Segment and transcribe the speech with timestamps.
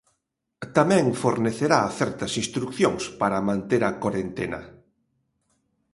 [0.77, 4.61] Tamén fornecerá certas instrucións para manter a corentena.